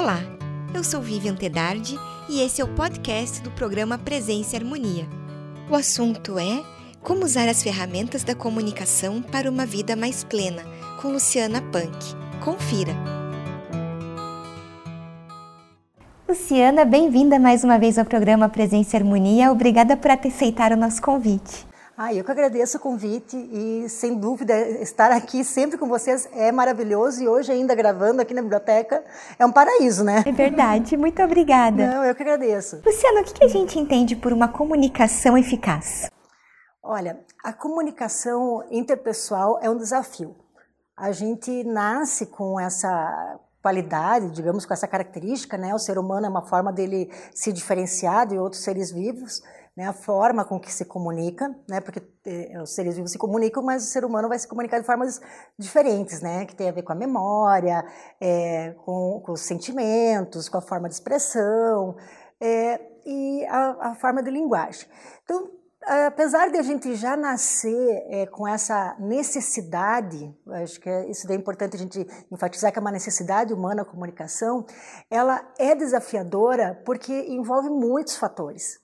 [0.00, 0.20] Olá,
[0.72, 1.98] eu sou Vivian Tedardi
[2.28, 5.04] e esse é o podcast do programa Presença e Harmonia.
[5.68, 6.62] O assunto é
[7.02, 10.62] como usar as ferramentas da comunicação para uma vida mais plena,
[11.02, 12.14] com Luciana Punk.
[12.44, 12.92] Confira!
[16.28, 19.50] Luciana, bem-vinda mais uma vez ao programa Presença e Harmonia.
[19.50, 21.67] Obrigada por aceitar o nosso convite.
[22.00, 26.52] Ah, eu que agradeço o convite e, sem dúvida, estar aqui sempre com vocês é
[26.52, 29.04] maravilhoso e hoje ainda gravando aqui na biblioteca
[29.36, 30.22] é um paraíso, né?
[30.24, 31.84] É verdade, muito obrigada.
[31.84, 32.80] Não, eu que agradeço.
[32.86, 36.08] Luciana, o que a gente entende por uma comunicação eficaz?
[36.80, 40.36] Olha, a comunicação interpessoal é um desafio.
[40.96, 45.74] A gente nasce com essa qualidade, digamos, com essa característica, né?
[45.74, 49.42] O ser humano é uma forma dele se diferenciar de outros seres vivos
[49.78, 53.62] né, a forma com que se comunica, né, porque eh, os seres vivos se comunicam,
[53.62, 55.20] mas o ser humano vai se comunicar de formas
[55.56, 57.84] diferentes, né, que tem a ver com a memória,
[58.20, 61.96] é, com, com, os sentimentos, com a forma de expressão
[62.40, 64.88] é, e a, a, forma de linguagem.
[65.22, 65.48] Então,
[66.06, 71.34] apesar de a gente já nascer é, com essa necessidade, acho que é, isso é
[71.34, 74.66] importante a gente enfatizar que é uma necessidade humana a comunicação,
[75.10, 78.78] ela é desafiadora porque envolve muitos fatores.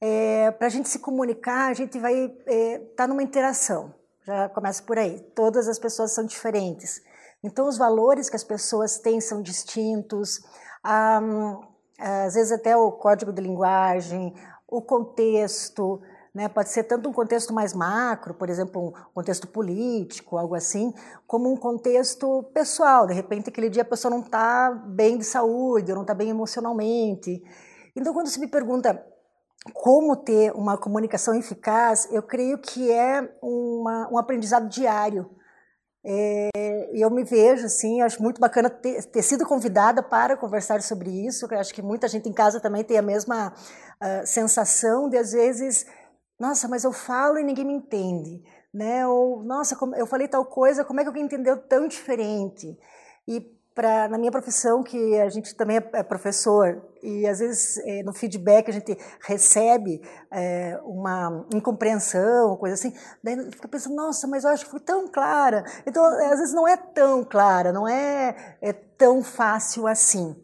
[0.00, 3.92] É, Para a gente se comunicar, a gente vai estar tá numa interação.
[4.24, 5.18] Já começa por aí.
[5.34, 7.02] Todas as pessoas são diferentes.
[7.42, 10.40] Então, os valores que as pessoas têm são distintos.
[10.84, 14.34] às vezes, até o código de linguagem,
[14.68, 16.00] o contexto.
[16.38, 16.48] Né?
[16.48, 20.94] Pode ser tanto um contexto mais macro, por exemplo, um contexto político, algo assim,
[21.26, 23.08] como um contexto pessoal.
[23.08, 27.42] De repente, aquele dia a pessoa não está bem de saúde, não está bem emocionalmente.
[27.96, 29.04] Então, quando se me pergunta
[29.74, 35.28] como ter uma comunicação eficaz, eu creio que é uma, um aprendizado diário.
[36.04, 36.48] É,
[36.94, 41.48] eu me vejo assim, acho muito bacana ter, ter, sido convidada para conversar sobre isso.
[41.50, 45.32] Eu acho que muita gente em casa também tem a mesma uh, sensação de às
[45.32, 45.84] vezes,
[46.38, 49.06] nossa, mas eu falo e ninguém me entende, né?
[49.06, 52.78] Ou nossa, eu falei tal coisa, como é que alguém entendeu tão diferente?
[53.26, 53.40] E
[53.78, 58.02] pra, na minha profissão, que a gente também é, é professor, e às vezes é,
[58.02, 64.42] no feedback a gente recebe é, uma incompreensão, coisa assim, daí fica pensando, nossa, mas
[64.42, 65.64] eu acho que foi tão clara.
[65.86, 70.36] Então, às vezes não é tão clara, não é, é tão fácil assim.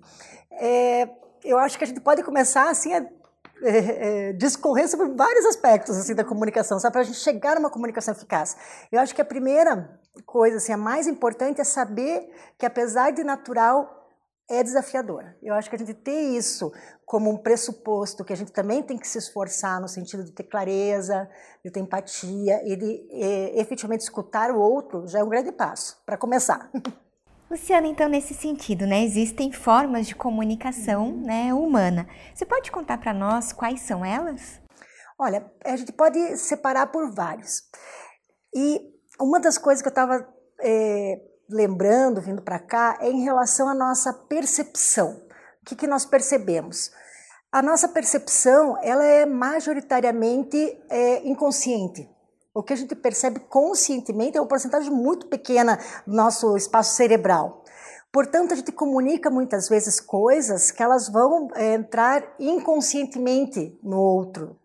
[0.53, 1.09] É,
[1.45, 3.05] eu acho que a gente pode começar assim a
[3.65, 7.71] é, é, discorrer sobre vários aspectos assim da comunicação, sabe, para a gente chegar numa
[7.71, 8.57] comunicação eficaz.
[8.93, 13.25] Eu acho que a primeira coisa, assim, a mais importante é saber que apesar de
[13.25, 14.03] natural
[14.49, 15.37] é desafiadora.
[15.43, 16.71] Eu acho que a gente ter isso
[17.07, 20.45] como um pressuposto, que a gente também tem que se esforçar no sentido de ter
[20.45, 21.29] clareza,
[21.65, 26.03] de ter empatia e de é, efetivamente escutar o outro, já é um grande passo
[26.05, 26.71] para começar.
[27.55, 32.05] Luciana, então, nesse sentido, né, existem formas de comunicação né, humana.
[32.35, 34.61] Você pode contar para nós quais são elas?
[35.17, 37.63] Olha, a gente pode separar por vários.
[38.53, 38.81] E
[39.21, 40.27] uma das coisas que eu estava
[40.61, 45.13] é, lembrando, vindo para cá, é em relação à nossa percepção.
[45.63, 46.91] O que, que nós percebemos?
[47.53, 50.59] A nossa percepção ela é majoritariamente
[50.91, 52.11] é, inconsciente.
[52.57, 55.77] O que a gente percebe conscientemente é uma porcentagem muito pequena
[56.07, 57.65] do nosso espaço cerebral.
[58.13, 64.57] Portanto, a gente comunica muitas vezes coisas que elas vão é, entrar inconscientemente no outro,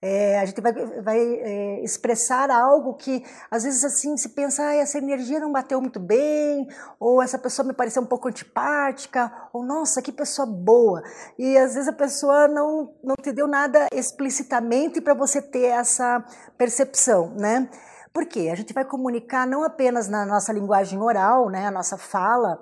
[0.00, 4.74] é, a gente vai, vai é, expressar algo que às vezes assim se pensa, ah,
[4.74, 6.68] essa energia não bateu muito bem,
[7.00, 11.02] ou essa pessoa me pareceu um pouco antipática, ou nossa, que pessoa boa.
[11.36, 16.24] E às vezes a pessoa não, não te deu nada explicitamente para você ter essa
[16.56, 17.68] percepção, né?
[18.12, 18.50] Por quê?
[18.52, 22.58] A gente vai comunicar não apenas na nossa linguagem oral, né, a nossa fala,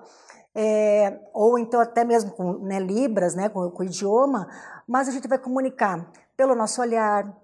[0.54, 4.48] é, ou então até mesmo com né, libras, né, com, com o idioma,
[4.88, 7.34] mas a gente vai comunicar pelo nosso olhar,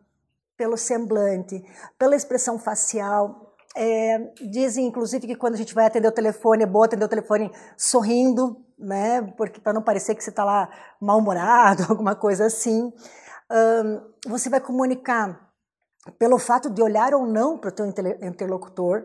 [0.57, 1.65] pelo semblante,
[1.99, 3.55] pela expressão facial.
[3.75, 4.19] É,
[4.51, 7.51] dizem, inclusive, que quando a gente vai atender o telefone, é bom atender o telefone
[7.77, 9.23] sorrindo, né?
[9.37, 10.69] Porque para não parecer que você está lá
[11.01, 12.93] mal-humorado, alguma coisa assim.
[13.51, 15.51] Um, você vai comunicar
[16.19, 19.05] pelo fato de olhar ou não para o teu interlocutor.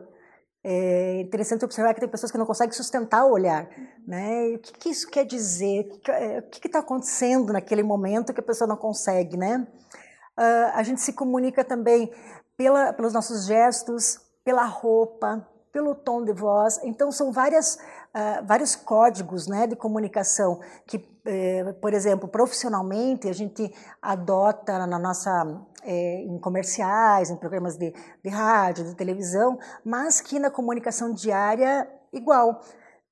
[0.70, 3.70] É interessante observar que tem pessoas que não conseguem sustentar o olhar.
[4.06, 4.56] Né?
[4.56, 5.88] O que, que isso quer dizer?
[6.40, 9.38] O que está acontecendo naquele momento que a pessoa não consegue?
[9.38, 9.66] Né?
[10.38, 12.12] Uh, a gente se comunica também
[12.58, 16.82] pela, pelos nossos gestos, pela roupa, pelo tom de voz.
[16.84, 17.80] Então, são várias,
[18.18, 23.72] uh, vários códigos né, de comunicação que, eh, por exemplo, profissionalmente, a gente
[24.02, 27.94] adota na nossa é, em comerciais, em programas de,
[28.24, 32.62] de rádio, de televisão, mas que na comunicação diária, igual.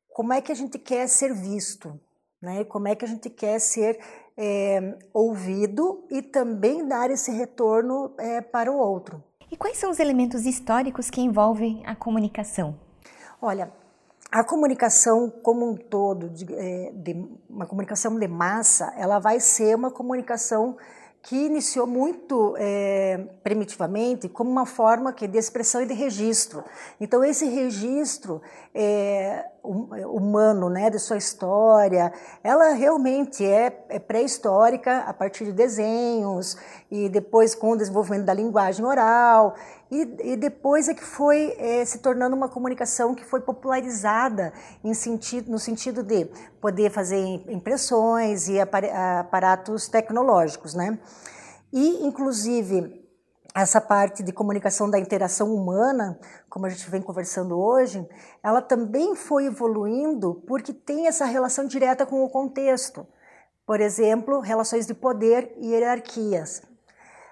[0.10, 2.00] Como é que a gente quer ser visto?
[2.42, 2.63] né?
[2.63, 4.00] Como é que a gente quer ser
[4.38, 9.24] é, ouvido e também dar esse retorno é, para o outro.
[9.51, 12.80] E quais são os elementos históricos que envolvem a comunicação?
[13.42, 13.72] Olha,
[14.36, 19.74] a comunicação como um todo, de, é, de, uma comunicação de massa, ela vai ser
[19.74, 20.76] uma comunicação
[21.22, 26.66] que iniciou muito é, primitivamente como uma forma que de expressão e de registro.
[27.00, 28.42] Então esse registro
[28.74, 32.12] é, humano, né, de sua história,
[32.44, 36.57] ela realmente é, é pré-histórica a partir de desenhos
[36.89, 39.56] e depois com o desenvolvimento da linguagem oral
[39.89, 44.53] e, e depois é que foi é, se tornando uma comunicação que foi popularizada
[44.83, 46.25] em sentido, no sentido de
[46.59, 47.17] poder fazer
[47.47, 50.97] impressões e aparatos tecnológicos, né?
[51.71, 53.05] E inclusive
[53.56, 56.19] essa parte de comunicação da interação humana,
[56.50, 58.06] como a gente vem conversando hoje,
[58.44, 63.07] ela também foi evoluindo porque tem essa relação direta com o contexto.
[63.66, 66.63] Por exemplo, relações de poder e hierarquias.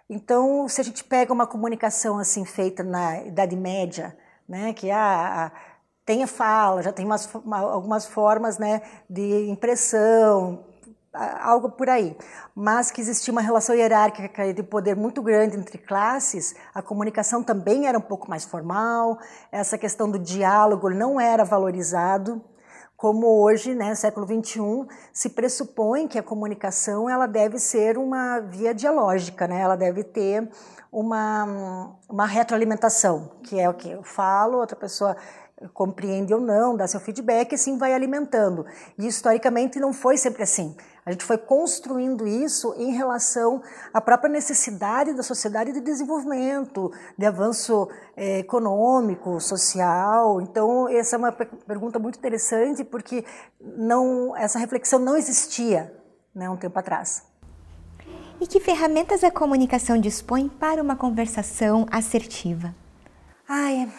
[0.09, 4.17] Então, se a gente pega uma comunicação assim feita na Idade Média,
[4.47, 5.51] né, que a, a
[6.05, 10.65] tem a fala, já tem umas, uma, algumas formas né, de impressão,
[11.13, 12.17] algo por aí.
[12.55, 17.87] Mas que existia uma relação hierárquica de poder muito grande entre classes, a comunicação também
[17.87, 19.19] era um pouco mais formal,
[19.51, 22.41] essa questão do diálogo não era valorizado,
[22.95, 28.73] como hoje, né, século XXI, se pressupõe que a comunicação ela deve ser uma via
[28.73, 30.49] dialógica, né, ela deve ter
[30.89, 35.17] uma, uma retroalimentação, que é o que eu falo, outra pessoa
[35.73, 38.65] compreende ou não, dá seu feedback e assim vai alimentando.
[38.97, 40.75] E historicamente não foi sempre assim.
[41.05, 43.61] A gente foi construindo isso em relação
[43.93, 50.39] à própria necessidade da sociedade de desenvolvimento, de avanço é, econômico, social.
[50.41, 53.25] Então, essa é uma pergunta muito interessante, porque
[53.59, 55.93] não, essa reflexão não existia
[56.33, 57.23] né, um tempo atrás.
[58.39, 62.73] E que ferramentas a comunicação dispõe para uma conversação assertiva?
[63.47, 63.89] Ai,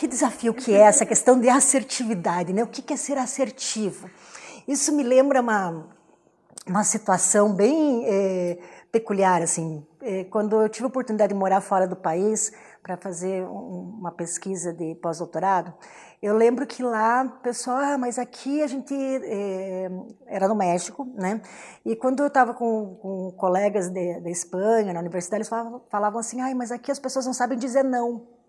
[0.00, 2.64] que desafio que é essa questão de assertividade, né?
[2.64, 4.08] O que é ser assertivo?
[4.66, 5.88] Isso me lembra uma,
[6.66, 8.58] uma situação bem é,
[8.90, 9.86] peculiar, assim.
[10.00, 12.50] É, quando eu tive a oportunidade de morar fora do país
[12.82, 15.74] para fazer um, uma pesquisa de pós-doutorado,
[16.22, 19.90] eu lembro que lá, pessoal, ah, mas aqui a gente é,
[20.28, 21.42] era no México, né?
[21.84, 26.40] E quando eu estava com, com, colegas da Espanha, na universidade, eles falavam, falavam assim,
[26.40, 28.39] ah, mas aqui as pessoas não sabem dizer não.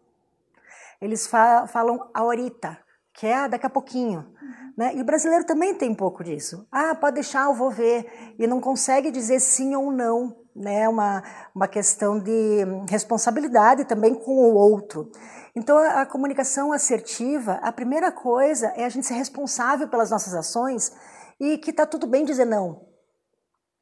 [1.01, 2.77] Eles fa falam ahorita,
[3.13, 4.19] que é daqui a pouquinho.
[4.19, 4.73] Uhum.
[4.77, 4.95] Né?
[4.95, 6.67] E o brasileiro também tem um pouco disso.
[6.71, 8.35] Ah, pode deixar, eu vou ver.
[8.37, 10.37] E não consegue dizer sim ou não.
[10.55, 10.87] Né?
[10.87, 11.23] Uma,
[11.55, 15.11] uma questão de responsabilidade também com o outro.
[15.55, 20.33] Então, a, a comunicação assertiva, a primeira coisa é a gente ser responsável pelas nossas
[20.33, 20.91] ações
[21.39, 22.90] e que está tudo bem dizer não.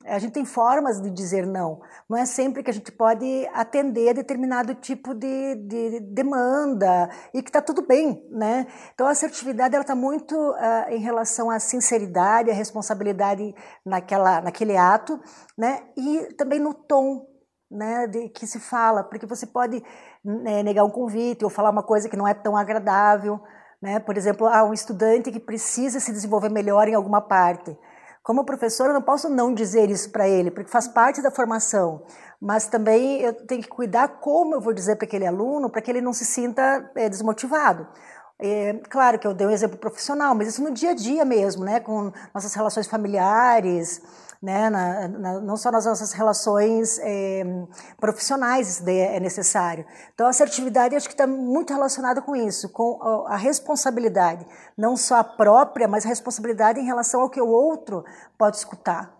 [0.05, 1.81] A gente tem formas de dizer não.
[2.09, 7.49] Não é sempre que a gente pode atender determinado tipo de, de demanda e que
[7.49, 8.65] está tudo bem, né?
[8.93, 13.53] Então a assertividade ela está muito uh, em relação à sinceridade, à responsabilidade
[13.85, 15.19] naquela, naquele ato,
[15.57, 15.83] né?
[15.97, 17.27] E também no tom,
[17.69, 18.07] né?
[18.07, 19.83] De que se fala, porque você pode
[20.23, 23.37] né, negar um convite ou falar uma coisa que não é tão agradável,
[23.81, 23.99] né?
[23.99, 27.77] Por exemplo, ah, um estudante que precisa se desenvolver melhor em alguma parte.
[28.29, 32.03] Como professora, eu não posso não dizer isso para ele, porque faz parte da formação.
[32.39, 35.89] Mas também eu tenho que cuidar como eu vou dizer para aquele aluno, para que
[35.89, 37.87] ele não se sinta é, desmotivado.
[38.37, 41.65] É, claro que eu dei um exemplo profissional, mas isso no dia a dia mesmo,
[41.65, 43.99] né, com nossas relações familiares,
[44.41, 47.43] né, na, na, não só nas nossas relações é,
[47.99, 49.85] profissionais isso é necessário.
[50.13, 54.45] Então, a assertividade acho que está muito relacionada com isso, com a responsabilidade,
[54.77, 58.05] não só a própria, mas a responsabilidade em relação ao que o outro
[58.37, 59.13] pode escutar.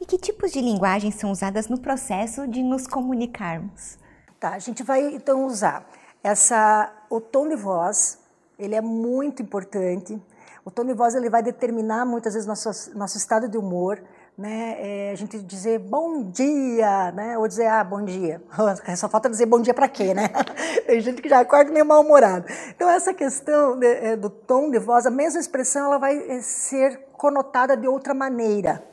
[0.00, 3.98] E que tipos de linguagem são usadas no processo de nos comunicarmos?
[4.38, 5.84] Tá, a gente vai então usar
[6.22, 8.18] essa o tom de voz,
[8.56, 10.20] ele é muito importante.
[10.68, 14.02] O tom de voz ele vai determinar muitas vezes nosso, nosso estado de humor,
[14.36, 14.76] né?
[14.78, 17.38] É, a gente dizer bom dia, né?
[17.38, 18.42] Ou dizer ah, bom dia.
[18.94, 20.28] Só falta dizer bom dia para quê, né?
[20.86, 22.44] Tem gente que já acorda meio mal-humorado.
[22.68, 26.42] Então essa questão de, é, do tom de voz, a mesma expressão, ela vai é,
[26.42, 28.84] ser conotada de outra maneira.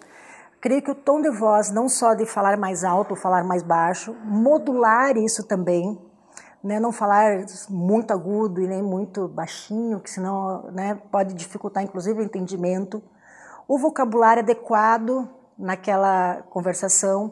[0.61, 3.63] Creio que o tom de voz, não só de falar mais alto ou falar mais
[3.63, 5.99] baixo, modular isso também,
[6.65, 12.19] né, não falar muito agudo e nem muito baixinho, que senão né, pode dificultar inclusive
[12.19, 13.03] o entendimento.
[13.67, 17.31] O vocabulário adequado naquela conversação,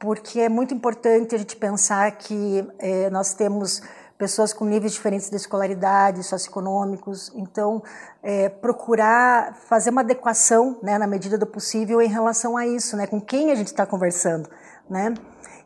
[0.00, 3.80] porque é muito importante a gente pensar que eh, nós temos
[4.18, 7.32] pessoas com níveis diferentes de escolaridade, socioeconômicos.
[7.36, 7.82] Então,
[8.20, 13.06] é, procurar fazer uma adequação, né, na medida do possível, em relação a isso, né,
[13.06, 14.48] com quem a gente está conversando,
[14.88, 15.14] né?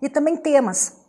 [0.00, 1.05] E também temas.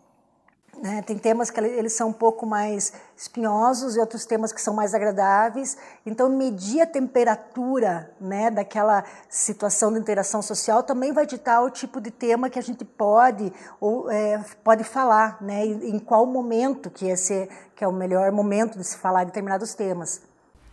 [0.81, 1.01] Né?
[1.01, 4.93] Tem temas que eles são um pouco mais espinhosos e outros temas que são mais
[4.93, 5.77] agradáveis.
[6.05, 11.99] Então, medir a temperatura né, daquela situação de interação social também vai ditar o tipo
[11.99, 17.07] de tema que a gente pode ou é, pode falar, né, em qual momento que,
[17.07, 20.21] esse, que é o melhor momento de se falar de determinados temas.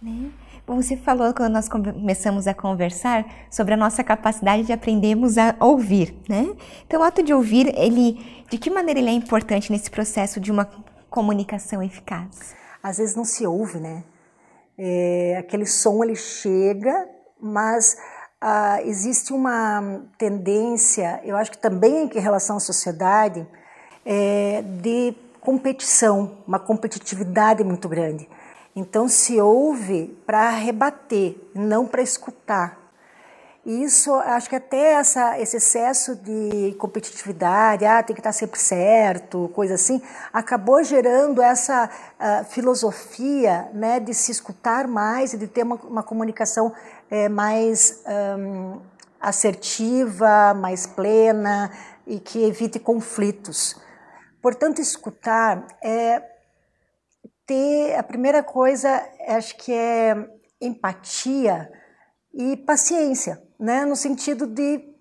[0.02, 0.30] Né?
[0.66, 6.16] Você falou quando nós começamos a conversar sobre a nossa capacidade de aprendermos a ouvir,
[6.26, 6.56] né?
[6.86, 10.50] Então, o ato de ouvir, ele, de que maneira ele é importante nesse processo de
[10.50, 10.66] uma
[11.10, 12.54] comunicação eficaz?
[12.82, 14.04] Às vezes não se ouve, né?
[14.78, 17.98] É, aquele som ele chega, mas
[18.40, 23.46] ah, existe uma tendência, eu acho que também em relação à sociedade,
[24.04, 28.26] é, de competição, uma competitividade muito grande.
[28.74, 32.84] Então se ouve para rebater, não para escutar.
[33.64, 38.60] E isso, acho que até essa, esse excesso de competitividade, ah, tem que estar sempre
[38.60, 45.46] certo, coisa assim, acabou gerando essa uh, filosofia né, de se escutar mais e de
[45.46, 46.74] ter uma, uma comunicação
[47.10, 48.02] é, mais
[48.38, 48.80] um,
[49.18, 51.70] assertiva, mais plena
[52.06, 53.80] e que evite conflitos.
[54.42, 56.22] Portanto, escutar é
[57.46, 60.14] ter a primeira coisa, acho que é
[60.60, 61.70] empatia
[62.32, 63.84] e paciência, né?
[63.84, 64.94] No sentido de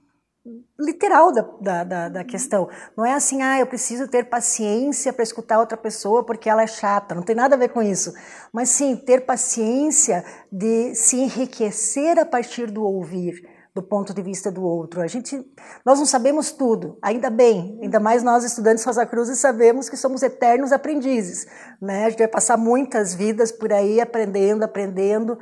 [0.78, 2.70] literal da, da, da, questão.
[2.98, 6.68] Não é assim, ah, eu preciso ter paciência para escutar outra pessoa porque ela é
[6.68, 7.16] chata.
[7.16, 8.14] Não tem nada a ver com isso.
[8.52, 14.52] Mas sim, ter paciência de se enriquecer a partir do ouvir do ponto de vista
[14.52, 15.02] do outro.
[15.02, 15.44] A gente,
[15.84, 20.22] nós não sabemos tudo, ainda bem, ainda mais nós estudantes Rosa Cruz sabemos que somos
[20.22, 21.48] eternos aprendizes,
[21.82, 22.06] né?
[22.06, 25.40] A gente vai passar muitas vidas por aí aprendendo, aprendendo.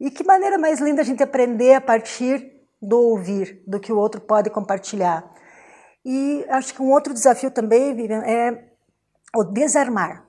[0.00, 3.98] E que maneira mais linda a gente aprender a partir do ouvir, do que o
[3.98, 5.28] outro pode compartilhar.
[6.04, 8.64] E acho que um outro desafio também, Vivian, é
[9.36, 10.26] o desarmar.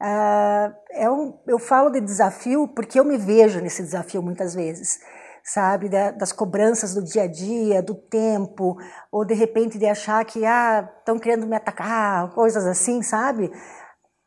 [0.00, 5.00] Uh, é um, eu falo de desafio porque eu me vejo nesse desafio muitas vezes
[5.46, 8.76] sabe, das cobranças do dia a dia, do tempo,
[9.12, 13.52] ou de repente de achar que ah, estão querendo me atacar, coisas assim, sabe?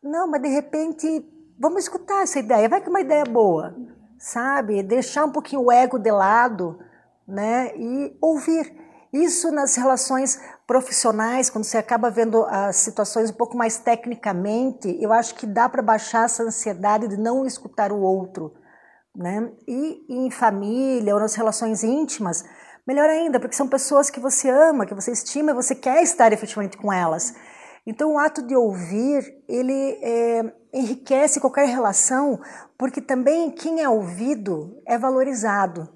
[0.02, 3.76] Não, mas de repente vamos escutar essa ideia, vai que é uma ideia boa,
[4.18, 4.82] sabe?
[4.82, 6.80] Deixar um pouquinho o ego de lado,
[7.28, 7.76] né?
[7.76, 8.80] E ouvir.
[9.12, 15.12] Isso nas relações profissionais, quando você acaba vendo as situações um pouco mais tecnicamente, eu
[15.12, 18.54] acho que dá para baixar essa ansiedade de não escutar o outro
[19.20, 19.52] né?
[19.68, 22.46] E em família ou nas relações íntimas,
[22.88, 26.32] melhor ainda, porque são pessoas que você ama, que você estima e você quer estar
[26.32, 27.36] efetivamente com elas.
[27.86, 32.40] Então, o ato de ouvir, ele é, enriquece qualquer relação,
[32.78, 35.90] porque também quem é ouvido é valorizado.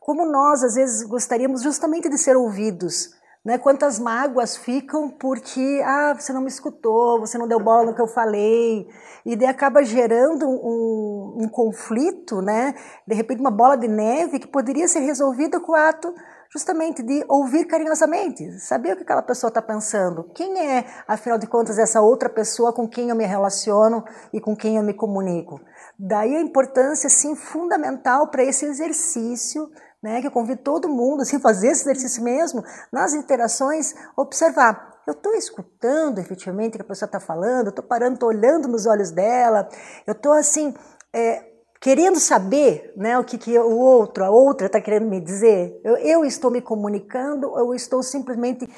[0.00, 3.10] Como nós, às vezes, gostaríamos justamente de ser ouvidos,
[3.44, 3.58] né?
[3.58, 8.00] Quantas mágoas ficam porque ah, você não me escutou, você não deu bola no que
[8.00, 8.86] eu falei,
[9.26, 12.74] e daí acaba gerando um, um conflito, né?
[13.06, 16.14] De repente uma bola de neve que poderia ser resolvida com o ato
[16.52, 21.46] justamente de ouvir carinhosamente, saber o que aquela pessoa está pensando, quem é, afinal de
[21.46, 25.58] contas, essa outra pessoa com quem eu me relaciono e com quem eu me comunico.
[25.98, 29.70] Daí a importância, sim, fundamental para esse exercício
[30.02, 35.00] né, que eu convido todo mundo assim, a fazer esse exercício mesmo, nas interações, observar.
[35.06, 38.68] Eu estou escutando efetivamente o que a pessoa está falando, eu estou parando, estou olhando
[38.68, 39.68] nos olhos dela,
[40.06, 40.74] eu estou assim,
[41.12, 45.80] é, querendo saber né, o que, que o outro, a outra está querendo me dizer.
[45.82, 48.68] Eu, eu estou me comunicando ou eu estou simplesmente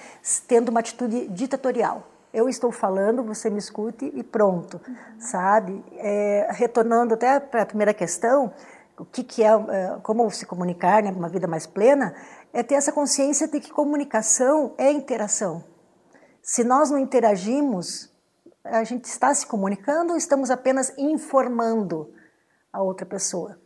[0.49, 2.11] tendo uma atitude ditatorial?
[2.33, 4.97] Eu estou falando, você me escute e pronto, uhum.
[5.21, 5.85] sabe?
[5.99, 8.53] É, retornando até para a primeira questão,
[8.99, 12.15] o que, que é, é, como se comunicar, né, uma vida mais plena,
[12.53, 15.65] é ter essa consciência de que comunicação é interação.
[16.43, 18.13] Se nós não interagimos,
[18.65, 22.13] a gente está se comunicando ou estamos apenas informando
[22.73, 23.59] a outra pessoa?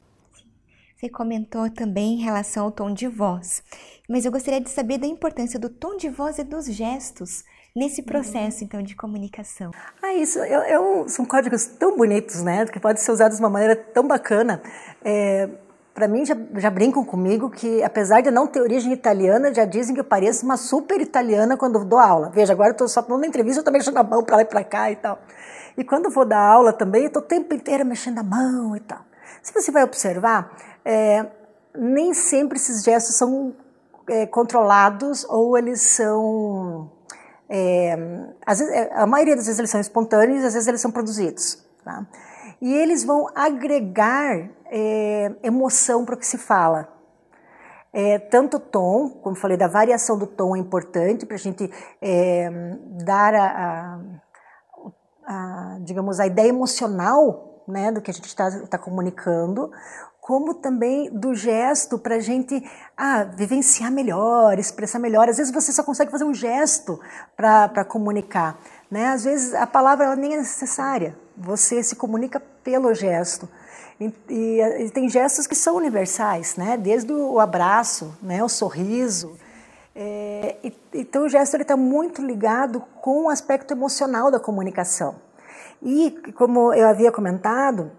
[0.96, 3.62] Você comentou também em relação ao tom de voz,
[4.08, 7.44] mas eu gostaria de saber da importância do tom de voz e dos gestos
[7.74, 9.70] nesse processo, então, de comunicação?
[10.02, 12.66] Ah, isso eu, eu, são códigos tão bonitos, né?
[12.66, 14.60] Que podem ser usados de uma maneira tão bacana.
[15.04, 15.48] É,
[15.94, 19.94] para mim, já, já, brincam comigo que, apesar de não ter origem italiana, já dizem
[19.94, 22.30] que eu pareço uma super italiana quando dou aula.
[22.30, 24.44] Veja, agora eu estou só dando entrevista, eu estou mexendo a mão para lá e
[24.44, 25.18] para cá e tal.
[25.76, 28.80] E quando vou dar aula também, eu estou o tempo inteiro mexendo a mão e
[28.80, 29.00] tal.
[29.42, 30.50] Se você vai observar,
[30.84, 31.26] é,
[31.76, 33.54] nem sempre esses gestos são
[34.08, 36.90] é, controlados ou eles são
[37.48, 37.96] é,
[38.46, 41.64] vezes, é, a maioria das vezes eles são espontâneos, às vezes eles são produzidos.
[41.84, 42.06] Tá?
[42.60, 46.88] E eles vão agregar é, emoção para o que se fala.
[47.92, 51.70] É, tanto o tom, como falei, da variação do tom é importante para a gente
[52.02, 52.50] é,
[53.04, 54.00] dar a, a,
[55.26, 59.70] a, digamos, a ideia emocional né, do que a gente está tá comunicando,
[60.28, 62.62] como também do gesto para a gente
[62.94, 65.26] ah, vivenciar melhor, expressar melhor.
[65.26, 67.00] Às vezes você só consegue fazer um gesto
[67.34, 68.60] para comunicar.
[68.90, 69.06] Né?
[69.06, 73.48] Às vezes a palavra ela nem é necessária, você se comunica pelo gesto.
[73.98, 76.76] E, e, e, tem gestos que são universais, né?
[76.76, 78.44] desde o abraço, né?
[78.44, 79.34] o sorriso.
[79.96, 85.16] É, e, então o gesto está muito ligado com o aspecto emocional da comunicação.
[85.82, 87.90] E como eu havia comentado,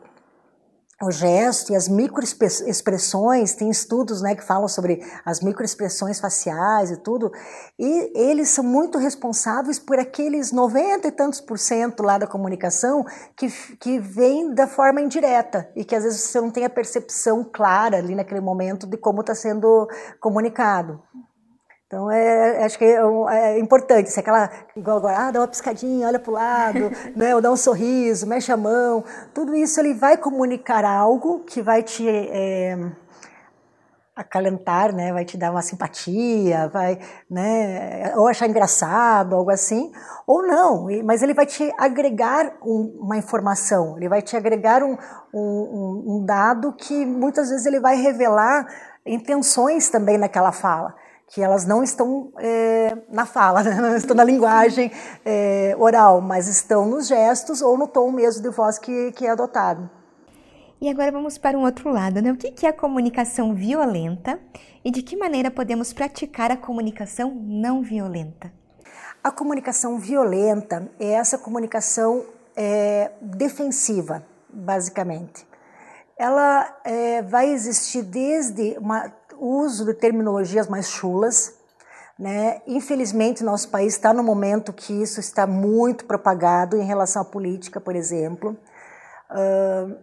[1.01, 6.97] o gesto e as microexpressões, tem estudos né, que falam sobre as microexpressões faciais e
[6.97, 7.31] tudo,
[7.77, 13.05] e eles são muito responsáveis por aqueles 90 e tantos por cento lá da comunicação
[13.37, 17.43] que, que vem da forma indireta e que às vezes você não tem a percepção
[17.43, 19.87] clara ali naquele momento de como está sendo
[20.19, 21.01] comunicado.
[21.89, 22.99] Então, é, acho que é,
[23.31, 27.33] é, importante, se aquela, igual agora, ah, dá uma piscadinha, olha para o lado, né,
[27.33, 29.03] ou dá um sorriso, mexe a mão,
[29.33, 32.77] tudo isso ele vai comunicar algo que vai te é,
[34.15, 39.91] acalentar, né, vai te dar uma simpatia, vai, né, ou achar engraçado, algo assim,
[40.27, 44.95] ou não, mas ele vai te agregar um, uma informação, ele vai te agregar um,
[45.33, 48.67] um, um dado que muitas vezes ele vai revelar
[49.03, 50.93] intenções também naquela fala
[51.29, 53.75] que elas não estão é, na fala, né?
[53.75, 54.91] não estão na linguagem
[55.23, 59.29] é, oral, mas estão nos gestos ou no tom mesmo de voz que, que é
[59.29, 59.89] adotado.
[60.81, 62.31] E agora vamos para um outro lado, né?
[62.31, 64.39] O que é a comunicação violenta
[64.83, 68.51] e de que maneira podemos praticar a comunicação não violenta?
[69.21, 75.45] A comunicação violenta é essa comunicação é, defensiva, basicamente.
[76.17, 81.53] Ela é, vai existir desde uma uso de terminologias mais chulas.
[82.17, 82.61] Né?
[82.67, 87.79] Infelizmente, nosso país está no momento que isso está muito propagado em relação à política,
[87.79, 88.57] por exemplo.
[89.31, 89.95] Uh,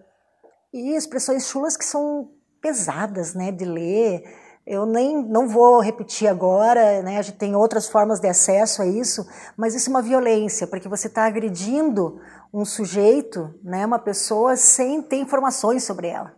[0.72, 4.24] e expressões chulas que são pesadas né, de ler.
[4.66, 7.18] Eu nem não vou repetir agora, né?
[7.18, 9.24] A gente tem outras formas de acesso a isso,
[9.56, 12.20] mas isso é uma violência, porque você está agredindo
[12.52, 16.34] um sujeito, né, uma pessoa sem ter informações sobre ela.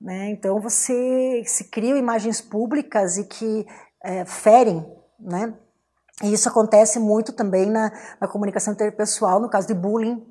[0.00, 0.30] Né?
[0.30, 3.66] Então você se cria imagens públicas e que
[4.04, 4.86] é, ferem,
[5.18, 5.54] né?
[6.22, 10.24] E isso acontece muito também na, na comunicação interpessoal, no caso de bullying,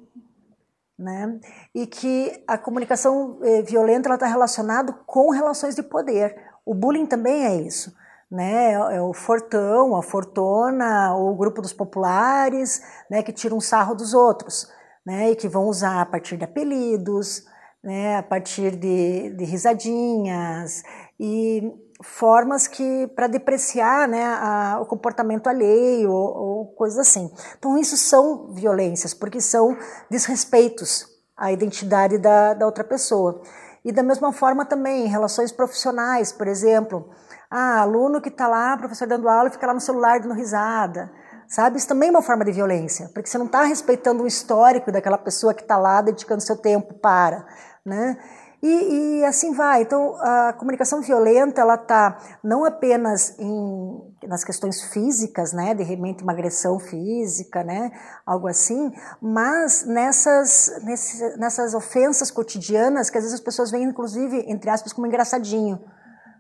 [0.98, 1.40] né?
[1.74, 6.36] E que a comunicação eh, violenta está relacionada com relações de poder.
[6.66, 7.94] O bullying também é isso,
[8.32, 8.74] né?
[8.74, 13.22] É, é o fortão, a fortuna, o grupo dos populares, né?
[13.22, 14.68] Que tiram um sarro dos outros,
[15.06, 15.32] né?
[15.32, 17.46] E que vão usar a partir de apelidos,
[17.86, 20.82] né, a partir de, de risadinhas
[21.20, 21.72] e
[22.02, 27.32] formas que para depreciar né, a, o comportamento alheio ou, ou coisas assim.
[27.58, 29.78] Então isso são violências porque são
[30.10, 33.42] desrespeitos à identidade da, da outra pessoa.
[33.86, 37.08] E da mesma forma também relações profissionais, por exemplo,
[37.52, 41.12] ah, aluno que está lá, professor dando aula, fica lá no celular dando risada
[41.48, 41.78] sabe?
[41.78, 45.18] Isso também é uma forma de violência, porque você não está respeitando o histórico daquela
[45.18, 47.46] pessoa que está lá dedicando seu tempo para
[47.86, 48.18] né?
[48.64, 49.84] E, e, assim vai.
[49.84, 56.24] Então, a comunicação violenta, ela está não apenas em, nas questões físicas, né, de repente
[56.24, 57.92] uma agressão física, né,
[58.26, 64.46] algo assim, mas nessas, nessas, nessas ofensas cotidianas que às vezes as pessoas veem, inclusive,
[64.48, 65.80] entre aspas, como engraçadinho,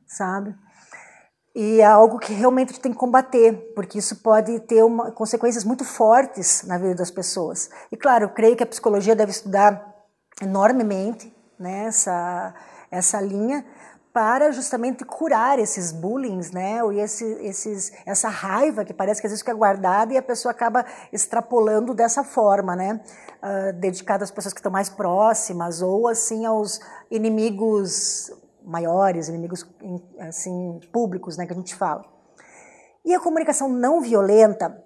[0.08, 0.55] sabe?
[1.53, 5.86] E é algo que realmente tem que combater, porque isso pode ter uma, consequências muito
[5.86, 7.69] fortes na vida das pessoas.
[7.91, 9.93] E claro, eu creio que a psicologia deve estudar
[10.41, 12.53] enormemente né, essa,
[12.91, 13.65] essa linha
[14.15, 19.31] para justamente curar esses bullying, né, ou esse, esses, essa raiva que parece que às
[19.31, 23.01] vezes fica guardada e a pessoa acaba extrapolando dessa forma, né,
[23.43, 26.79] uh, dedicada às pessoas que estão mais próximas ou assim aos
[27.11, 28.31] inimigos
[28.63, 29.69] maiores, inimigos
[30.19, 32.05] assim públicos, né, que a gente fala.
[33.03, 34.81] E a comunicação não violenta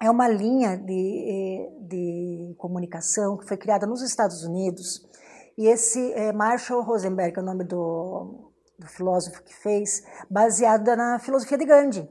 [0.00, 5.13] é uma linha de, de comunicação que foi criada nos Estados Unidos
[5.56, 11.18] e esse é, Marshall Rosenberg, é o nome do, do, filósofo que fez, baseado na
[11.18, 12.08] filosofia de Gandhi,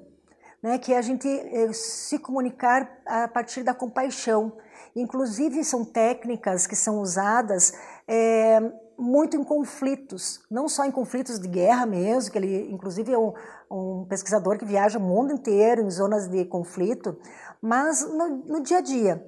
[0.62, 4.54] né, que é a gente é, se comunicar a partir da compaixão.
[4.96, 7.74] Inclusive, são técnicas que são usadas
[8.08, 8.62] é,
[8.98, 13.34] muito em conflitos, não só em conflitos de guerra mesmo, que ele, inclusive, é um,
[13.70, 17.18] um pesquisador que viaja o mundo inteiro em zonas de conflito,
[17.62, 19.26] mas no, no dia a dia.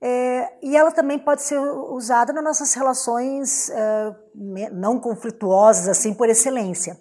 [0.00, 4.16] É, e ela também pode ser usada nas nossas relações é,
[4.72, 7.00] não conflituosas, assim, por excelência.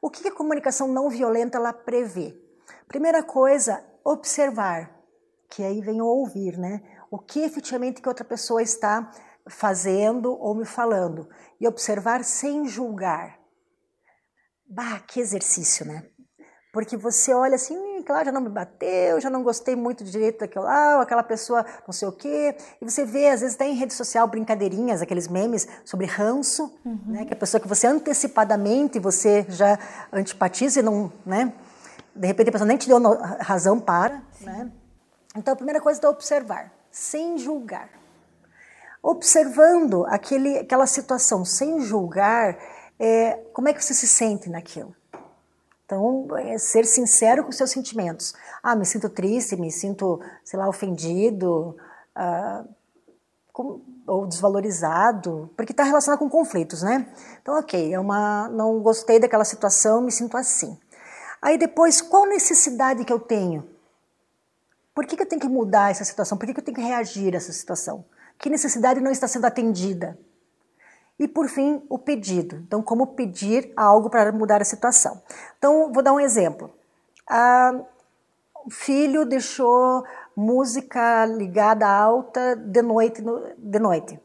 [0.00, 2.38] O que a comunicação não violenta ela prevê?
[2.86, 4.94] Primeira coisa, observar,
[5.48, 6.82] que aí vem o ouvir, né?
[7.10, 9.10] O que efetivamente que outra pessoa está
[9.48, 11.28] fazendo ou me falando.
[11.58, 13.38] E observar sem julgar.
[14.68, 16.06] Bah, que exercício, né?
[16.74, 20.64] Porque você olha assim, claro, já não me bateu, já não gostei muito direito daquilo
[20.64, 22.56] lá, ou aquela pessoa não sei o quê.
[22.82, 26.98] E você vê, às vezes, até em rede social, brincadeirinhas, aqueles memes sobre ranço, uhum.
[27.06, 27.24] né?
[27.26, 29.78] Que é a pessoa que você antecipadamente, você já
[30.12, 31.52] antipatiza e não, né?
[32.12, 32.98] De repente a pessoa nem te deu
[33.38, 34.46] razão para, Sim.
[34.46, 34.72] né?
[35.36, 37.88] Então a primeira coisa é observar, sem julgar.
[39.00, 42.58] Observando aquele, aquela situação sem julgar,
[42.98, 44.92] é, como é que você se sente naquilo?
[45.84, 48.34] Então, é ser sincero com seus sentimentos.
[48.62, 51.76] Ah, me sinto triste, me sinto, sei lá, ofendido,
[52.14, 52.64] ah,
[53.52, 57.06] com, ou desvalorizado, porque está relacionado com conflitos, né?
[57.40, 60.78] Então, ok, é uma, não gostei daquela situação, me sinto assim.
[61.40, 63.68] Aí depois, qual necessidade que eu tenho?
[64.94, 66.38] Por que, que eu tenho que mudar essa situação?
[66.38, 68.04] Por que, que eu tenho que reagir a essa situação?
[68.38, 70.18] Que necessidade não está sendo atendida?
[71.18, 72.56] E por fim, o pedido.
[72.56, 75.22] Então, como pedir algo para mudar a situação.
[75.58, 76.74] Então, vou dar um exemplo.
[77.28, 77.80] Ah,
[78.66, 80.04] o filho deixou
[80.36, 83.22] música ligada alta de noite,
[83.56, 84.20] de noite.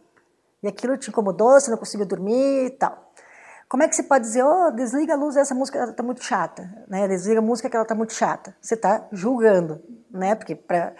[0.64, 3.10] E aquilo te incomodou, você não conseguiu dormir e tal.
[3.70, 6.68] Como é que você pode dizer, oh, desliga a luz, essa música está muito chata,
[6.88, 7.08] né?
[7.08, 8.56] Desliga a música que ela está muito chata.
[8.60, 10.34] Você está julgando, né?
[10.34, 10.94] Porque para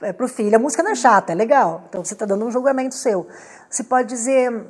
[0.00, 1.84] é, o filho a música não é chata, é legal.
[1.88, 3.26] Então você está dando um julgamento seu.
[3.68, 4.66] Você pode dizer,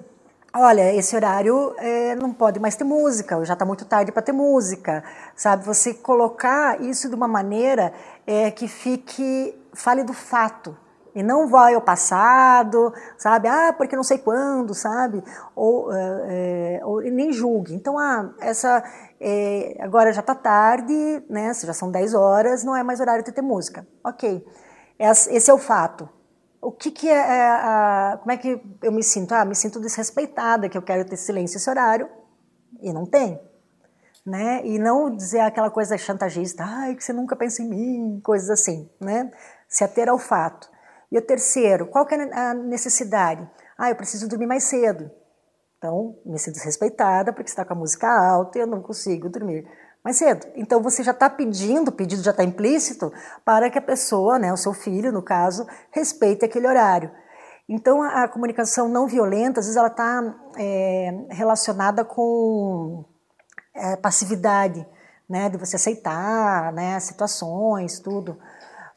[0.54, 4.32] olha, esse horário é, não pode mais ter música, já está muito tarde para ter
[4.32, 5.02] música,
[5.34, 5.64] sabe?
[5.64, 7.92] Você colocar isso de uma maneira
[8.26, 10.76] é, que fique, fale do fato,
[11.14, 13.46] e não vai ao passado, sabe?
[13.46, 15.22] Ah, porque não sei quando, sabe?
[15.54, 17.74] Ou, é, é ou nem julgue.
[17.74, 18.82] Então, ah, essa,
[19.20, 21.52] é, agora já está tarde, né?
[21.54, 23.86] Já são 10 horas, não é mais horário de ter música.
[24.02, 24.46] Ok,
[24.98, 26.08] esse é o fato
[26.62, 29.33] o que, que é, é a, como é que eu me sinto?
[29.33, 32.09] Ah, me sinto desrespeitada, que eu quero ter silêncio esse horário
[32.81, 33.40] e não tem.
[34.25, 34.64] Né?
[34.64, 38.88] E não dizer aquela coisa chantagista, ai, que você nunca pensa em mim, coisas assim,
[39.01, 39.33] né?
[39.68, 40.70] Se ater ao fato.
[41.11, 43.51] E o terceiro, qual que é a necessidade?
[43.77, 45.11] Ah, eu preciso dormir mais cedo.
[45.77, 49.66] Então, me sinto desrespeitada porque está com a música alta e eu não consigo dormir
[50.04, 50.46] mais cedo.
[50.56, 53.12] Então você já está pedindo, o pedido já está implícito,
[53.44, 57.10] para que a pessoa, né, o seu filho, no caso, respeite aquele horário.
[57.68, 63.04] Então a, a comunicação não violenta, às vezes ela está é, relacionada com
[63.74, 64.84] é, passividade,
[65.28, 68.36] né, de você aceitar, né, situações, tudo.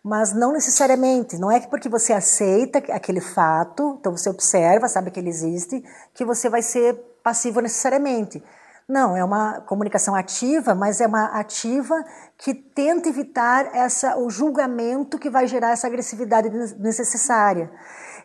[0.03, 5.09] Mas não necessariamente, não é que porque você aceita aquele fato, então você observa, sabe
[5.09, 8.43] que ele existe, que você vai ser passivo necessariamente.
[8.87, 11.95] Não, é uma comunicação ativa, mas é uma ativa
[12.37, 17.71] que tenta evitar essa, o julgamento que vai gerar essa agressividade desnecessária.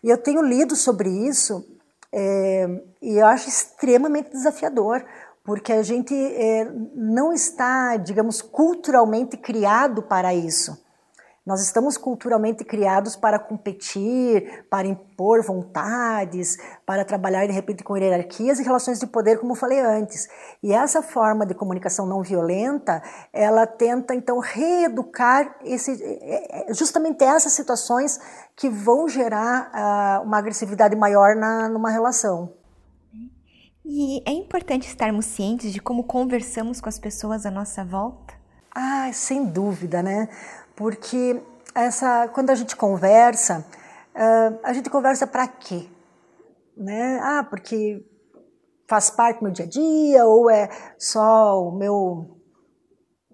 [0.03, 1.67] E eu tenho lido sobre isso
[2.13, 2.69] é,
[3.01, 5.03] e eu acho extremamente desafiador,
[5.43, 10.79] porque a gente é, não está, digamos, culturalmente criado para isso.
[11.45, 18.59] Nós estamos culturalmente criados para competir, para impor vontades, para trabalhar de repente com hierarquias
[18.59, 20.29] e relações de poder, como eu falei antes.
[20.63, 27.25] E essa forma de comunicação não violenta, ela tenta então reeducar esse, é, é, justamente
[27.25, 28.21] essas situações
[28.55, 32.53] que vão gerar uh, uma agressividade maior na, numa relação.
[33.83, 38.35] E é importante estarmos cientes de como conversamos com as pessoas à nossa volta?
[38.73, 40.29] Ah, sem dúvida, né?
[40.81, 41.39] Porque
[41.75, 43.67] essa, quando a gente conversa,
[44.15, 45.87] uh, a gente conversa para quê?
[46.75, 47.21] Né?
[47.23, 48.03] Ah, porque
[48.89, 52.35] faz parte do meu dia a dia, ou é só o meu.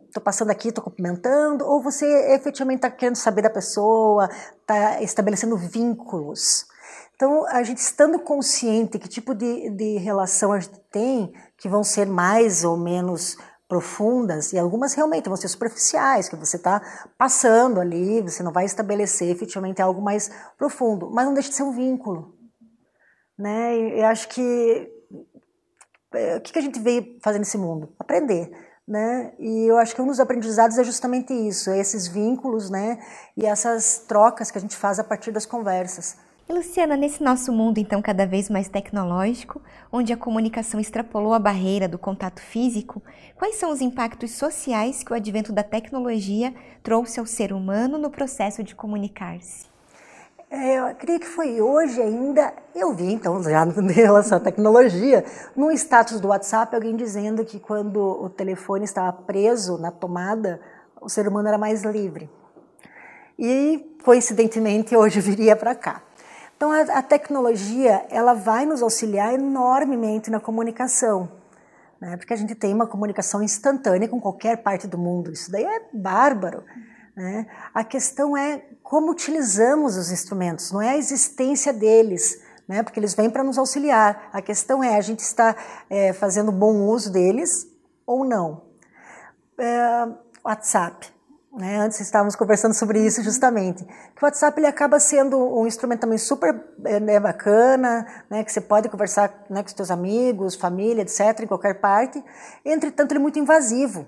[0.08, 4.28] Estou passando aqui, estou cumprimentando, ou você efetivamente está querendo saber da pessoa,
[4.60, 6.66] está estabelecendo vínculos.
[7.14, 11.84] Então, a gente estando consciente que tipo de, de relação a gente tem, que vão
[11.84, 13.36] ser mais ou menos
[13.68, 16.80] profundas e algumas realmente vão ser superficiais, que você está
[17.18, 21.64] passando ali, você não vai estabelecer efetivamente algo mais profundo, mas não deixa de ser
[21.64, 22.34] um vínculo.
[23.38, 23.76] Né?
[23.76, 24.90] E eu acho que
[26.14, 27.92] é, o que a gente veio fazer nesse mundo?
[27.98, 28.50] Aprender.
[28.86, 29.32] Né?
[29.38, 33.00] E eu acho que um dos aprendizados é justamente isso, é esses vínculos, né?
[33.36, 36.16] E essas trocas que a gente faz a partir das conversas.
[36.48, 39.60] Luciana, nesse nosso mundo então cada vez mais tecnológico,
[39.92, 43.02] onde a comunicação extrapolou a barreira do contato físico,
[43.36, 46.54] quais são os impactos sociais que o advento da tecnologia
[46.84, 49.66] trouxe ao ser humano no processo de comunicar-se?
[50.48, 55.24] É, eu creio que foi hoje ainda, eu vi então, já em relação à tecnologia,
[55.56, 60.60] no status do WhatsApp, alguém dizendo que quando o telefone estava preso na tomada,
[61.00, 62.30] o ser humano era mais livre.
[63.36, 66.05] E, coincidentemente, hoje viria para cá.
[66.56, 71.30] Então, a, a, tecnologia, ela vai nos auxiliar enormemente na comunicação,
[72.00, 72.16] né?
[72.16, 75.30] porque a gente tem uma comunicação instantânea com qualquer parte do mundo.
[75.30, 76.64] Isso daí é bárbaro.
[77.14, 77.46] Né?
[77.74, 82.82] A questão é como utilizamos os instrumentos, não é a existência deles, né?
[82.82, 84.30] porque eles vêm para nos auxiliar.
[84.32, 85.54] A questão é a gente está
[85.90, 87.66] é, fazendo bom uso deles
[88.06, 88.62] ou não.
[89.58, 90.08] É,
[90.42, 91.15] WhatsApp.
[91.56, 91.78] Né?
[91.78, 93.82] Antes estávamos conversando sobre isso justamente.
[93.82, 98.44] Que o WhatsApp ele acaba sendo um instrumento também super é, né, bacana, né?
[98.44, 102.22] que você pode conversar né, com seus amigos, família, etc., em qualquer parte.
[102.62, 104.06] Entretanto, ele é muito invasivo.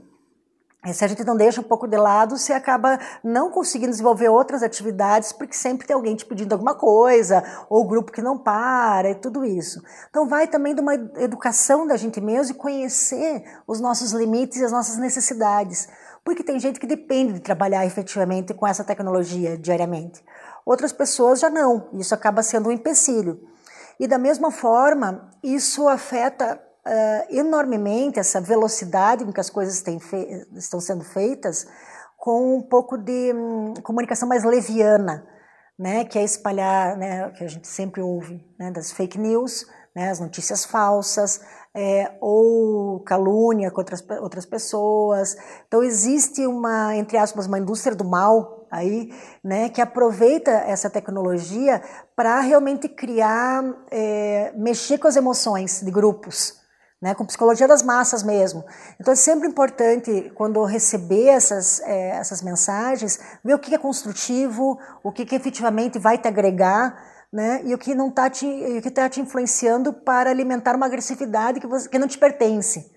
[0.87, 4.29] E se a gente não deixa um pouco de lado, você acaba não conseguindo desenvolver
[4.29, 9.11] outras atividades, porque sempre tem alguém te pedindo alguma coisa, ou grupo que não para,
[9.11, 9.83] e tudo isso.
[10.09, 14.65] Então, vai também de uma educação da gente mesmo e conhecer os nossos limites e
[14.65, 15.89] as nossas necessidades.
[16.29, 20.23] Porque tem gente que depende de trabalhar efetivamente com essa tecnologia diariamente.
[20.67, 23.41] Outras pessoas já não, isso acaba sendo um empecilho.
[23.99, 29.83] E da mesma forma, isso afeta uh, enormemente essa velocidade com que as coisas
[30.55, 31.67] estão sendo feitas,
[32.19, 35.27] com um pouco de um, comunicação mais leviana,
[35.79, 40.11] né, que é espalhar, né, que a gente sempre ouve, né, das fake news, né,
[40.11, 41.41] as notícias falsas,
[41.81, 45.37] é, ou calúnia contra as, outras pessoas.
[45.69, 51.81] Então existe uma, entre aspas, uma indústria do mal aí, né, que aproveita essa tecnologia
[52.17, 53.62] para realmente criar,
[53.93, 56.55] é, mexer com as emoções de grupos,
[57.01, 58.64] né, com psicologia das massas mesmo.
[59.01, 64.77] Então é sempre importante, quando receber essas, é, essas mensagens, ver o que é construtivo,
[65.05, 67.01] o que, que efetivamente vai te agregar,
[67.33, 70.87] né, e o que não está te, o que tá te influenciando para alimentar uma
[70.87, 72.91] agressividade que, você, que não te pertence.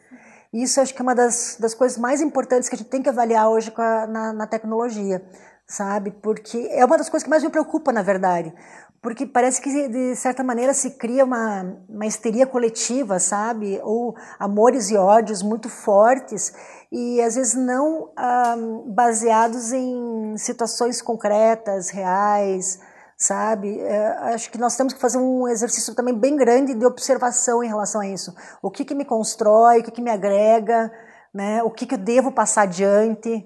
[0.53, 3.09] Isso acho que é uma das, das coisas mais importantes que a gente tem que
[3.09, 5.23] avaliar hoje a, na, na tecnologia,
[5.65, 6.11] sabe?
[6.11, 8.53] Porque é uma das coisas que mais me preocupa, na verdade
[9.01, 13.79] porque parece que de certa maneira se cria uma, uma histeria coletiva, sabe?
[13.83, 16.53] Ou amores e ódios muito fortes
[16.91, 22.79] e às vezes não ah, baseados em situações concretas, reais,
[23.21, 23.79] sabe?
[23.79, 27.67] É, acho que nós temos que fazer um exercício também bem grande de observação em
[27.67, 28.33] relação a isso.
[28.63, 30.91] O que, que me constrói, o que, que me agrega,
[31.31, 31.61] né?
[31.61, 33.45] O que, que eu devo passar adiante,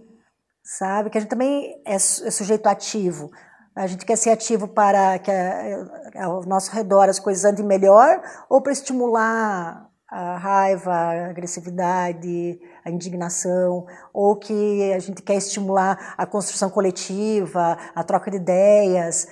[0.63, 1.09] sabe?
[1.09, 3.29] Que a gente também é, é sujeito ativo.
[3.75, 5.29] A gente quer ser ativo para que
[6.17, 12.89] ao nosso redor as coisas andem melhor ou para estimular a raiva, a agressividade, a
[12.89, 19.27] indignação, ou que a gente quer estimular a construção coletiva, a troca de ideias,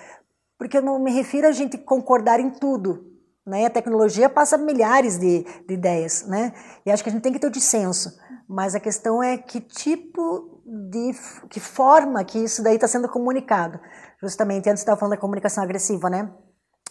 [0.63, 3.06] porque eu não me refiro a gente concordar em tudo,
[3.45, 3.65] né?
[3.65, 6.54] A tecnologia passa milhares de, de ideias, né?
[6.86, 9.60] E acho que a gente tem que ter o dissenso, mas a questão é que
[9.60, 11.12] tipo de
[11.49, 13.78] que forma que isso daí está sendo comunicado
[14.21, 16.34] justamente antes estava falando da comunicação agressiva, né?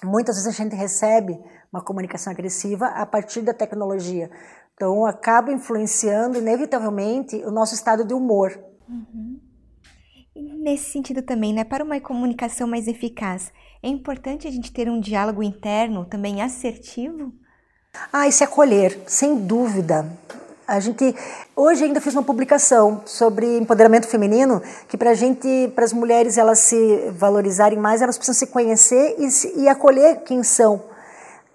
[0.04, 1.40] Muitas vezes a gente recebe
[1.72, 4.30] uma comunicação agressiva a partir da tecnologia.
[4.74, 8.52] Então, acaba influenciando, inevitavelmente, o nosso estado de humor.
[8.86, 9.40] Uhum.
[10.42, 13.52] Nesse sentido também, né, para uma comunicação mais eficaz,
[13.82, 17.32] é importante a gente ter um diálogo interno também assertivo?
[18.12, 20.06] Ah, e se acolher, sem dúvida.
[20.66, 21.14] A gente
[21.54, 26.60] hoje ainda fiz uma publicação sobre empoderamento feminino que para gente, para as mulheres elas
[26.60, 30.82] se valorizarem mais, elas precisam se conhecer e, e acolher quem são.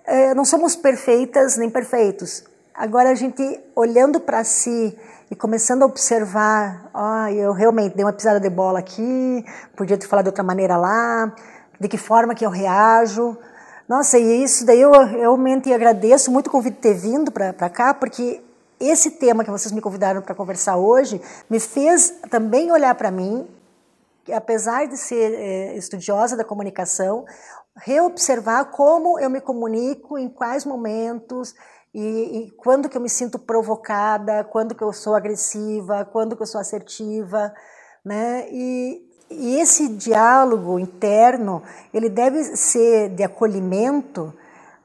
[0.05, 2.43] É, não somos perfeitas nem perfeitos.
[2.73, 4.95] Agora a gente olhando para si
[5.29, 9.97] e começando a observar, ó, oh, eu realmente dei uma pisada de bola aqui, podia
[9.97, 11.33] ter falado de outra maneira lá,
[11.79, 13.37] de que forma que eu reajo.
[13.89, 17.93] Nossa, e isso daí eu realmente agradeço muito o convite de ter vindo para cá,
[17.93, 18.41] porque
[18.79, 23.45] esse tema que vocês me convidaram para conversar hoje me fez também olhar para mim,
[24.23, 27.25] que apesar de ser é, estudiosa da comunicação,
[27.75, 31.53] reobservar como eu me comunico, em quais momentos
[31.99, 36.43] e, e, quando que eu me sinto provocada, quando que eu sou agressiva, quando que
[36.43, 37.51] eu sou assertiva,
[38.05, 38.47] né?
[38.51, 44.31] E, e esse diálogo interno, ele deve ser de acolhimento,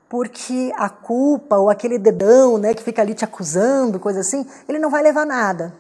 [0.09, 4.79] porque a culpa ou aquele dedão, né, que fica ali te acusando, coisa assim, ele
[4.79, 5.75] não vai levar nada.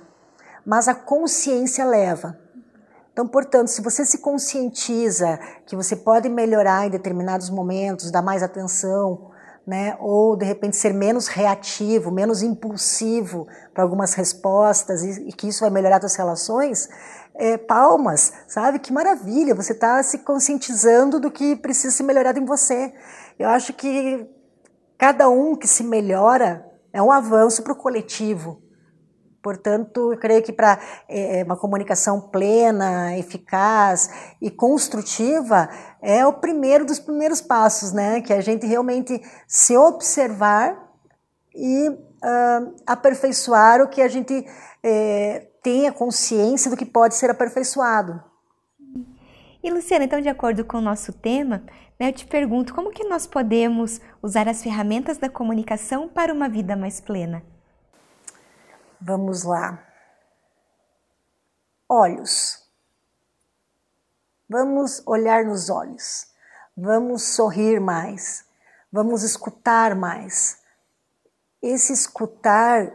[0.66, 2.38] Mas a consciência leva.
[3.10, 8.42] Então, portanto, se você se conscientiza que você pode melhorar em determinados momentos, dar mais
[8.42, 9.31] atenção,
[9.66, 9.96] né?
[10.00, 15.60] ou de repente ser menos reativo, menos impulsivo para algumas respostas e, e, que isso
[15.60, 16.88] vai melhorar suas relações,
[17.34, 18.78] é, palmas, sabe?
[18.78, 22.92] Que maravilha, você está se conscientizando do que precisa ser melhorado em você.
[23.38, 24.26] Eu acho que
[24.98, 28.60] cada um que se melhora é um avanço para o coletivo.
[29.42, 30.78] Portanto, eu creio que para
[31.08, 34.08] é, é, uma comunicação plena, eficaz
[34.40, 35.68] e construtiva
[36.00, 38.20] é o primeiro dos primeiros passos, né?
[38.20, 40.78] Que a gente realmente se observar
[41.54, 44.46] e uh, aperfeiçoar o que a gente
[44.82, 48.22] é, tenha consciência do que pode ser aperfeiçoado.
[49.62, 51.62] E Luciana, então, de acordo com o nosso tema,
[51.98, 56.48] né, eu te pergunto como que nós podemos usar as ferramentas da comunicação para uma
[56.48, 57.42] vida mais plena?
[59.04, 59.82] Vamos lá.
[61.88, 62.62] Olhos.
[64.48, 66.28] Vamos olhar nos olhos.
[66.76, 68.44] Vamos sorrir mais.
[68.92, 70.58] Vamos escutar mais.
[71.60, 72.92] Esse escutar,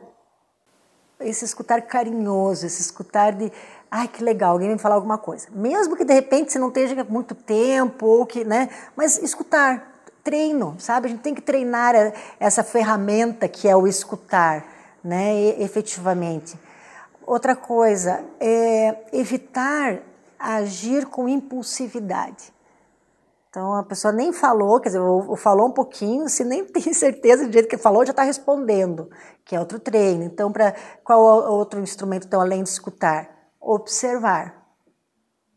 [1.19, 3.51] esse escutar carinhoso, esse escutar de,
[3.91, 5.49] ai que legal, alguém me falar alguma coisa.
[5.51, 10.79] Mesmo que de repente você não esteja muito tempo ou que, né, mas escutar, treino,
[10.79, 11.07] sabe?
[11.07, 11.93] A gente tem que treinar
[12.39, 14.76] essa ferramenta que é o escutar
[15.07, 16.59] né, efetivamente.
[17.25, 20.01] Outra coisa é evitar
[20.37, 22.53] agir com impulsividade.
[23.49, 27.47] Então a pessoa nem falou, quer dizer, ou falou um pouquinho, se nem tem certeza
[27.47, 29.09] do jeito que falou, já está respondendo,
[29.45, 30.23] que é outro treino.
[30.23, 31.21] Então, para qual
[31.53, 33.29] outro instrumento então além de escutar?
[33.61, 34.61] Observar,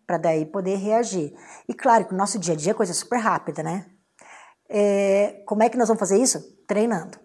[0.07, 1.35] para daí poder reagir.
[1.69, 3.87] E claro que o nosso dia a dia é coisa super rápida, né?
[4.69, 6.41] É, como é que nós vamos fazer isso?
[6.69, 7.19] Treinando.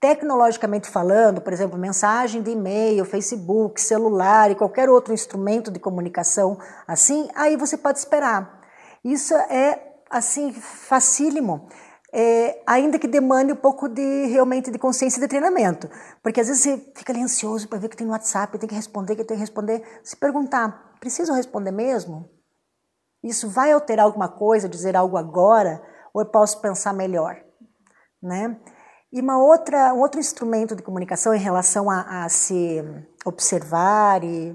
[0.00, 6.56] Tecnologicamente falando, por exemplo, mensagem de e-mail, Facebook, celular e qualquer outro instrumento de comunicação
[6.86, 8.60] assim, aí você pode esperar.
[9.04, 11.68] Isso é assim facílimo.
[12.12, 15.90] É, ainda que demande um pouco de realmente de consciência de treinamento,
[16.22, 18.74] porque às vezes você fica ali ansioso para ver que tem no WhatsApp, tem que
[18.74, 22.30] responder, que tem que responder, se perguntar, preciso responder mesmo?
[23.22, 25.82] Isso vai alterar alguma coisa, dizer algo agora,
[26.14, 27.36] ou eu posso pensar melhor,
[28.22, 28.58] né?
[29.10, 32.84] E uma outra, um outro instrumento de comunicação em relação a, a se
[33.24, 34.54] observar e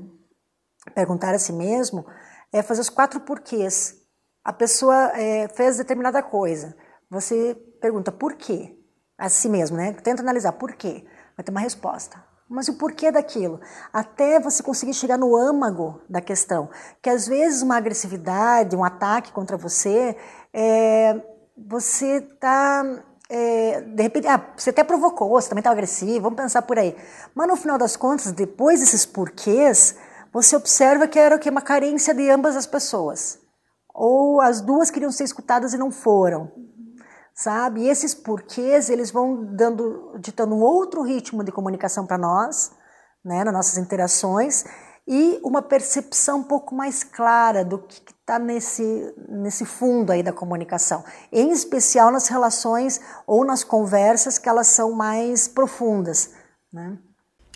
[0.93, 2.05] perguntar a si mesmo
[2.51, 3.95] é fazer os quatro porquês.
[4.43, 6.75] A pessoa é, fez determinada coisa.
[7.09, 8.77] Você pergunta por quê?
[9.17, 9.93] A si mesmo, né?
[9.93, 11.03] Tenta analisar por quê.
[11.35, 12.23] Vai ter uma resposta.
[12.47, 13.59] Mas o porquê daquilo?
[13.91, 16.69] Até você conseguir chegar no âmago da questão.
[17.01, 20.15] Que às vezes uma agressividade, um ataque contra você,
[20.53, 21.19] é,
[21.57, 22.83] você está
[23.35, 26.95] é, de repente, ah, você até provocou, você também está agressivo, vamos pensar por aí.
[27.33, 29.95] Mas no final das contas, depois desses porquês,
[30.31, 33.39] você observa que era o que uma carência de ambas as pessoas.
[33.91, 36.51] Ou as duas queriam ser escutadas e não foram.
[37.33, 37.81] Sabe?
[37.81, 42.71] E esses porquês, eles vão dando, ditando um outro ritmo de comunicação para nós,
[43.25, 44.63] né, nas nossas interações,
[45.07, 50.31] e uma percepção um pouco mais clara do que está nesse, nesse fundo aí da
[50.31, 56.33] comunicação, em especial nas relações ou nas conversas que elas são mais profundas.
[56.71, 56.97] Né?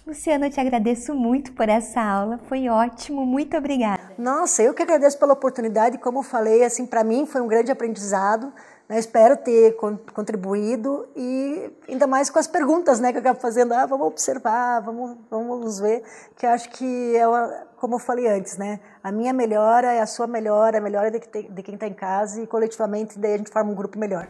[0.06, 4.14] Luciana, eu te agradeço muito por essa aula, foi ótimo, muito obrigada.
[4.18, 7.72] Nossa, eu que agradeço pela oportunidade, como eu falei, assim, para mim foi um grande
[7.72, 8.54] aprendizado,
[8.88, 9.00] né?
[9.00, 9.76] Espero ter
[10.13, 13.73] contribuído e ainda mais com as perguntas né, que eu acabo fazendo.
[13.73, 16.04] Ah, vamos observar, vamos, vamos ver.
[16.36, 17.47] Que acho que é, uma,
[17.78, 18.80] como eu falei antes, né?
[19.04, 22.41] A minha melhora é a sua melhora, a melhora de, de quem está em casa
[22.41, 24.28] e coletivamente daí a gente forma um grupo melhor.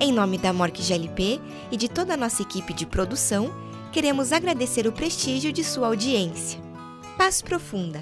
[0.00, 1.38] em nome da Mork GLP
[1.70, 3.52] e de toda a nossa equipe de produção,
[3.92, 6.58] queremos agradecer o prestígio de sua audiência.
[7.18, 7.98] Paz profunda!